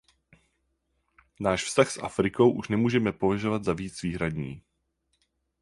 Náš 1.39 1.63
vztah 1.69 1.91
s 1.91 2.01
Afrikou 2.03 2.51
už 2.51 2.67
nemůžeme 2.69 3.11
považovat 3.11 3.63
za 3.63 3.73
víc 3.73 4.01
výhradní. 4.03 4.61